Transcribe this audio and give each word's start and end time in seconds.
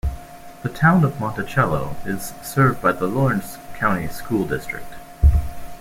The 0.63 0.69
Town 0.69 1.03
of 1.03 1.19
Monticello 1.19 1.95
is 2.05 2.33
served 2.41 2.81
by 2.81 2.91
the 2.93 3.05
Lawrence 3.05 3.59
County 3.75 4.07
School 4.07 4.47
District. 4.47 4.91